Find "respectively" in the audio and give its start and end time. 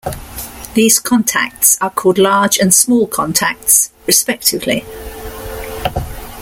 4.07-4.83